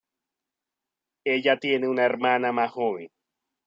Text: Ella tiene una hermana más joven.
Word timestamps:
Ella 1.25 1.57
tiene 1.59 1.87
una 1.87 2.01
hermana 2.05 2.51
más 2.51 2.71
joven. 2.71 3.09